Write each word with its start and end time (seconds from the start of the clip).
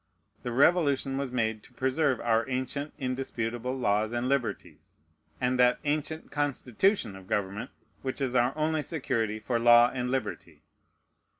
The 0.41 0.51
Revolution 0.51 1.15
was 1.15 1.31
made 1.31 1.61
to 1.61 1.73
preserve 1.73 2.19
our 2.21 2.49
ancient 2.49 2.91
indisputable 2.97 3.77
laws 3.77 4.13
and 4.13 4.27
liberties, 4.27 4.95
and 5.39 5.59
that 5.59 5.77
ancient 5.83 6.31
constitution 6.31 7.15
of 7.15 7.27
government 7.27 7.69
which 8.01 8.19
is 8.19 8.33
our 8.33 8.57
only 8.57 8.81
security 8.81 9.37
for 9.37 9.59
law 9.59 9.91
and 9.93 10.09
liberty. 10.09 10.63